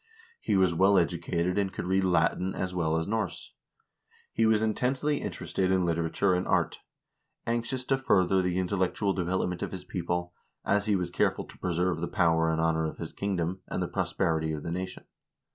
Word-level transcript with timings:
He 0.39 0.57
was 0.57 0.73
well 0.73 0.97
educated, 0.97 1.59
and 1.59 1.71
could 1.71 1.85
read 1.85 2.03
Latin 2.05 2.55
as 2.55 2.73
well 2.73 2.97
as 2.97 3.05
Norse. 3.07 3.53
He 4.33 4.47
was 4.47 4.63
intensely 4.63 5.21
interested 5.21 5.69
in 5.71 5.85
literature 5.85 6.33
and 6.33 6.47
art; 6.47 6.79
anxious 7.45 7.85
to 7.85 7.99
further 7.99 8.41
the 8.41 8.57
intellectual 8.57 9.13
development 9.13 9.61
of 9.61 9.71
his 9.71 9.83
people, 9.83 10.33
as 10.65 10.87
he 10.87 10.95
was 10.95 11.11
careful 11.11 11.45
to 11.45 11.59
preserve 11.59 12.01
the 12.01 12.07
power 12.07 12.49
and 12.49 12.59
honor 12.59 12.87
of 12.87 12.97
his 12.97 13.13
kingdom, 13.13 13.61
and 13.67 13.79
the 13.79 13.87
prosperity 13.87 14.51
of 14.53 14.63
the 14.63 14.71
nation. 14.71 15.03